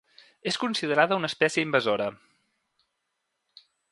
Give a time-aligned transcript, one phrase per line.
[0.51, 2.09] És considerada una espècie invasora.